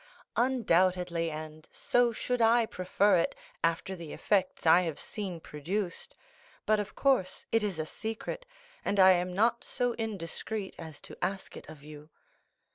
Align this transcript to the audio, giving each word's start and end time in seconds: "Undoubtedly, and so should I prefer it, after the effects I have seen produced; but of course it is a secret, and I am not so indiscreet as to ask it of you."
"Undoubtedly, 0.35 1.29
and 1.29 1.69
so 1.71 2.11
should 2.11 2.41
I 2.41 2.65
prefer 2.65 3.17
it, 3.17 3.35
after 3.63 3.95
the 3.95 4.13
effects 4.13 4.65
I 4.65 4.81
have 4.81 4.99
seen 4.99 5.39
produced; 5.39 6.15
but 6.65 6.79
of 6.79 6.95
course 6.95 7.45
it 7.51 7.61
is 7.61 7.77
a 7.77 7.85
secret, 7.85 8.47
and 8.83 8.99
I 8.99 9.11
am 9.11 9.31
not 9.31 9.63
so 9.63 9.93
indiscreet 9.99 10.73
as 10.79 11.01
to 11.01 11.23
ask 11.23 11.55
it 11.55 11.69
of 11.69 11.83
you." 11.83 12.09